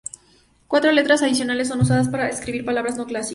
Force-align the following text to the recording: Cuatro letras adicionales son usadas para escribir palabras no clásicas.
Cuatro 0.67 0.91
letras 0.91 1.21
adicionales 1.21 1.67
son 1.67 1.81
usadas 1.81 2.09
para 2.09 2.27
escribir 2.27 2.65
palabras 2.65 2.97
no 2.97 3.05
clásicas. 3.05 3.29